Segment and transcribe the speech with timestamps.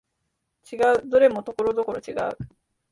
[0.73, 2.35] 違う、どれもところどころ違う